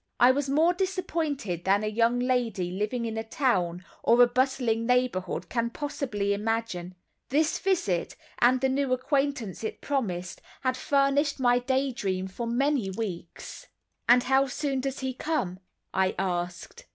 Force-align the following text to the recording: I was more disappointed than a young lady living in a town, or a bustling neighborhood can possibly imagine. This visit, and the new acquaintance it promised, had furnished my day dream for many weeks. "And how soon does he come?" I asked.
I 0.19 0.31
was 0.31 0.49
more 0.49 0.73
disappointed 0.73 1.63
than 1.63 1.83
a 1.83 1.87
young 1.87 2.17
lady 2.17 2.71
living 2.71 3.05
in 3.05 3.17
a 3.19 3.23
town, 3.23 3.85
or 4.01 4.19
a 4.23 4.25
bustling 4.25 4.87
neighborhood 4.87 5.47
can 5.47 5.69
possibly 5.69 6.33
imagine. 6.33 6.95
This 7.29 7.59
visit, 7.59 8.15
and 8.39 8.61
the 8.61 8.69
new 8.69 8.93
acquaintance 8.93 9.63
it 9.63 9.79
promised, 9.79 10.41
had 10.61 10.75
furnished 10.75 11.39
my 11.39 11.59
day 11.59 11.91
dream 11.91 12.27
for 12.27 12.47
many 12.47 12.89
weeks. 12.89 13.67
"And 14.09 14.23
how 14.23 14.47
soon 14.47 14.79
does 14.81 15.01
he 15.01 15.13
come?" 15.13 15.59
I 15.93 16.15
asked. 16.17 16.87